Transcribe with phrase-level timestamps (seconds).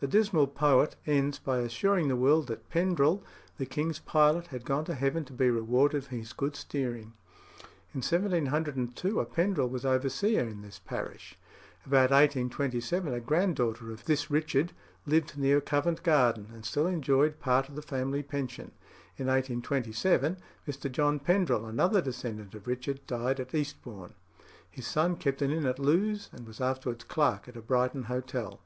[0.00, 3.22] The dismal poet ends by assuring the world that Pendrell,
[3.56, 7.14] the king's pilot, had gone to heaven to be rewarded for his good steering.
[7.94, 11.38] In 1702 a Pendrell was overseer in this parish.
[11.86, 14.74] About 1827 a granddaughter of this Richard
[15.06, 18.72] lived near Covent Garden, and still enjoyed part of the family pension.
[19.16, 20.36] In 1827
[20.68, 20.92] Mr.
[20.92, 24.12] John Pendrell, another descendant of Richard, died at Eastbourne.
[24.70, 28.60] His son kept an inn at Lewes, and was afterwards clerk at a Brighton hotel.